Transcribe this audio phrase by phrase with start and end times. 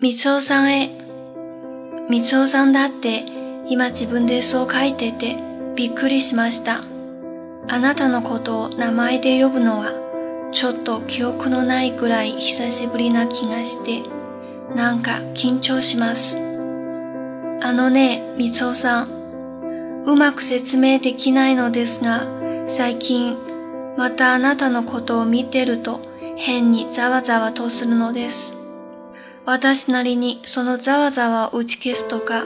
[0.00, 0.90] みつおさんへ。
[2.08, 3.24] みつおさんだって
[3.66, 5.34] 今自分でそう書いてて
[5.74, 6.82] びっくりしました。
[7.66, 9.90] あなたのことを名前で呼ぶのは
[10.52, 14.08] ちょっと記憶のないくらい久しぶりな気がして、
[14.76, 16.38] なんか緊張します。
[17.60, 20.04] あのね、みつおさん。
[20.06, 22.22] うまく説明できないのですが、
[22.68, 23.36] 最近
[23.96, 26.00] またあなたのことを見てると
[26.36, 28.57] 変にざわざわとするのです。
[29.50, 32.44] 私なりにそのざわざわを打ち消すとか、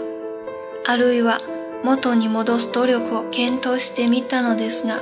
[0.86, 1.40] あるいは
[1.82, 5.00] 元に戻す努力を検討してみたのですが、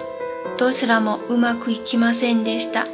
[0.57, 2.87] どちらもうまくいきませんでした。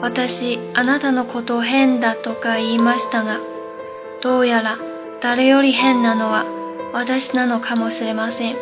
[0.00, 3.38] 私、あなたのことを変だとか言いましたが、
[4.20, 4.78] どうやら
[5.20, 6.44] 誰より変なのは
[6.92, 8.56] 私なのかもしれません。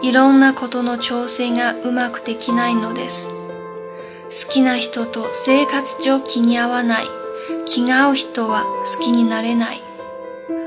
[0.00, 3.28] いろんなことの調整がうまくできないのです。
[3.28, 7.23] 好きな人と生活上気に合わない。
[7.66, 9.82] 気が合う人は好きになれない。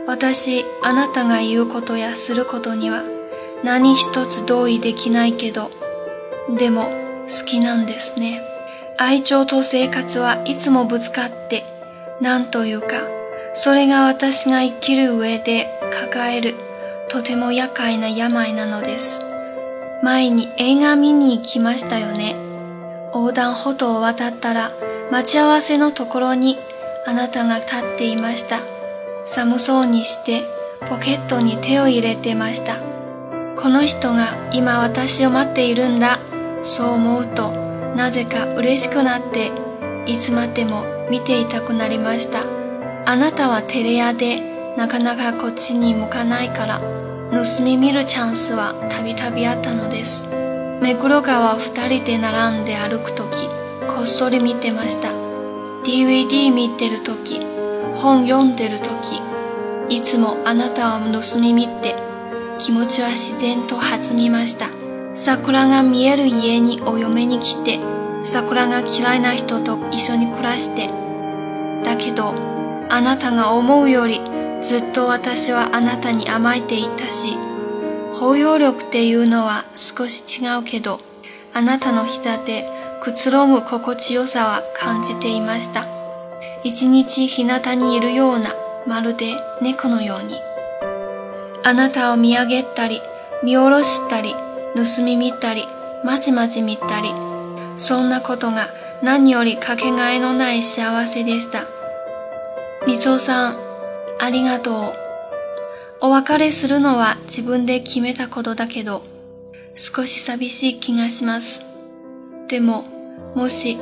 [0.06, 3.04] 私、あなたが言うことやすることには
[3.64, 5.72] 何一つ同意できないけど、
[6.58, 6.86] でも
[7.28, 8.42] 好きなんですね。
[8.98, 11.66] 愛情と生活はいつもぶつかって、
[12.22, 12.88] なんというか、
[13.54, 16.56] それが私が生きる上で抱える
[17.10, 19.22] とても厄介な病なのです。
[20.04, 22.36] 前に映画見に行きましたよね。
[23.14, 24.72] 横断歩道を渡ったら
[25.12, 26.58] 待ち合わせのところに
[27.08, 28.60] あなたが立っていました。
[29.26, 30.42] 寒そうにして
[30.90, 32.76] ポケットに手を入れてました。
[33.56, 36.20] この人が今私を待っているんだ。
[36.62, 37.54] そう思うと
[37.96, 39.52] なぜか嬉しくなって
[40.06, 42.40] いつまでも見ていたくなりました。
[43.06, 46.82] あなたはテレ屋でなかなかこっちに向かないから
[47.32, 50.28] 盗み見るチャンスはたびたびあったのです。
[50.82, 53.48] 目黒川を二人で並んで歩くとき、
[53.88, 55.27] こっそり見てました。
[55.88, 57.40] DVD 見てるとき、
[57.96, 59.22] 本読んでるとき、
[59.88, 61.96] いつもあなたを盗み見て、
[62.60, 64.68] 気持ちは自然と弾みました。
[65.14, 67.80] 桜が見える家にお嫁に来て、
[68.22, 70.90] 桜が嫌いな人と一緒に暮らして。
[71.86, 72.36] だけど、
[72.90, 74.20] あなたが思うより
[74.60, 77.38] ずっと私はあなたに甘えていたし、
[78.14, 81.00] 包容力っていうのは少し違うけど、
[81.54, 82.77] あなたの膝で
[83.08, 85.86] くつろぐ心地よさは感じていました。
[86.66, 88.54] 一日日向にいるような、
[88.86, 90.36] まるで猫のように。
[91.64, 93.00] あなたを見上げたり、
[93.46, 94.36] 見下ろしたり、
[94.76, 95.64] 盗み見たり、
[96.04, 97.14] まちまち見たり、
[97.78, 98.68] そんなことが
[99.02, 101.64] 何よりかけがえのない幸せでした。
[102.86, 103.56] みつおさん、
[104.20, 104.94] ありがとう。
[106.02, 109.02] お別れするのは自分で決めたことだけど、
[109.76, 111.66] 少し寂しい気がします。
[112.50, 112.97] でも、
[113.37, 113.79] もし、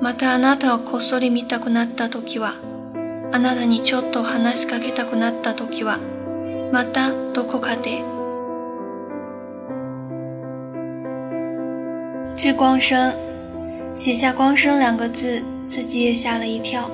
[0.00, 2.54] またあなたをこっそり見たくなった時は、
[3.32, 5.98] あなたにちょっと話しかけたくなった時は、
[6.72, 8.02] またどこかで。
[12.36, 13.14] 致光生，
[13.96, 16.90] 写下“光生”两个字，自己也吓了一跳。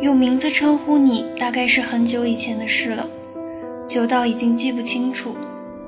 [0.00, 3.06] 用名字称呼你，大概是很久以前的事了，
[3.86, 5.36] 久到已经记不清楚，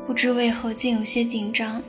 [0.07, 1.81] 不知为何竟有些紧张。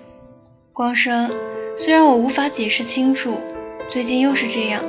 [0.71, 1.29] 光生。
[1.78, 3.38] 虽然我无法解释清楚，
[3.86, 4.82] 最近又是这样，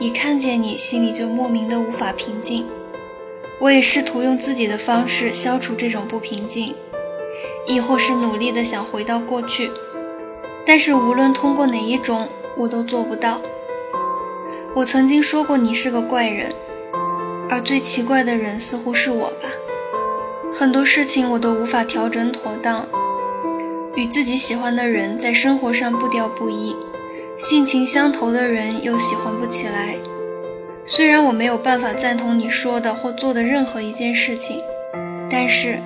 [0.00, 2.66] 一看见你心里就莫名的无法平静。
[3.60, 6.74] 我也试图用自己的方式消除这种不平静，
[7.66, 9.70] 亦或是努力的想回到过去，
[10.64, 13.42] 但是无论通过哪一种，我都做不到。
[14.74, 16.54] 我曾经说过你是个怪人，
[17.50, 19.50] 而最奇怪的人似乎是我吧。
[20.50, 22.88] 很多事情我都无法调整妥当。
[23.96, 26.76] 与自己喜欢的人在生活上步调不一，
[27.36, 29.96] 性情相投的人又喜欢不起来。
[30.84, 34.60] 虽然我没有办法赞同你说的或做的任何一件事情，
[35.28, 35.78] 但是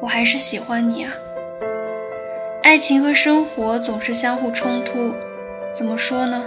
[0.00, 1.12] 我还是喜欢你啊。
[2.62, 5.12] 爱情和生活总是相互冲突，
[5.74, 6.44] 怎么说呢？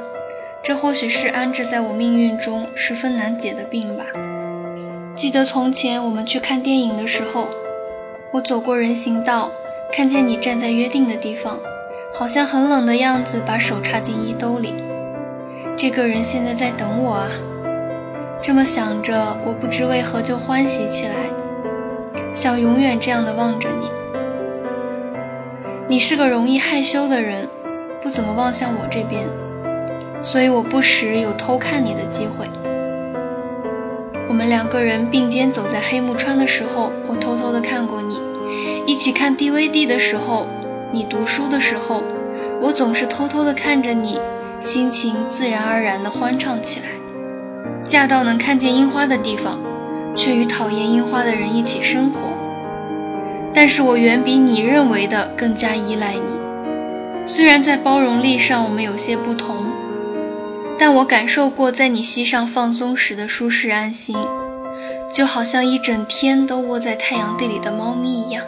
[0.64, 4.06] 这或许是安置在我命运中十分难解的病吧。
[5.16, 7.50] 记得从前我们去看电影的时候，
[8.34, 9.52] 我走过人行道。
[9.92, 11.60] 看见你站在约定的地方，
[12.14, 14.74] 好像很冷的样子，把手插进衣兜里。
[15.76, 17.28] 这个人现在在等我啊！
[18.42, 21.16] 这么想着，我不知为何就欢喜起来，
[22.34, 23.90] 想永远这样的望着你。
[25.90, 27.50] 你是个容易害羞的人，
[28.02, 29.28] 不怎么望向我这边，
[30.22, 32.48] 所以我不时有偷看你的机会。
[34.30, 38.31] 我们两个人并肩走在黑木川的时候，我偷偷的看过你。
[38.88, 40.48] 一起看 DVD 的时候，
[40.92, 42.04] 你读书的时候，
[42.62, 44.20] 我总是偷偷地看着你，
[44.60, 46.88] 心情自然而然地欢畅起来。
[47.84, 49.60] 嫁到能看见樱花的地方，
[50.16, 52.20] 却与讨厌樱花的人一起生活。
[53.54, 57.26] 但是我远比你认为的更加依赖你。
[57.26, 59.66] 虽然在包容力上我们有些不同，
[60.78, 64.16] 但我感受过在你膝上放松时的舒适安心，
[65.14, 68.44] 就好像一整天都窝在太阳地里的猫咪一样，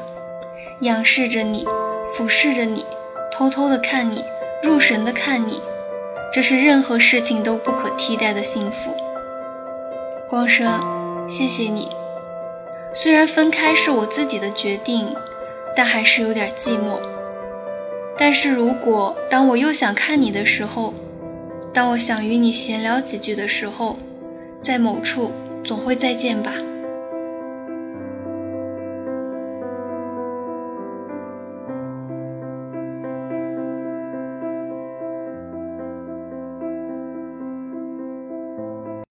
[0.84, 1.66] 仰视着你，
[2.12, 2.86] 俯视着你，
[3.32, 4.26] 偷偷的看你，
[4.62, 5.62] 入神的看你。
[6.34, 8.94] 这是任何事情都不可替代的幸福。
[10.28, 10.82] 光生，
[11.30, 11.88] 谢谢你。
[12.94, 15.08] 虽然分开是我自己的决定，
[15.74, 17.00] 但还是有点寂寞。
[18.18, 20.94] 但是如果当我又想看你的时候，
[21.74, 23.98] 当我想与你闲聊几句的时候，
[24.60, 25.32] 在某处
[25.64, 26.52] 总会再见吧。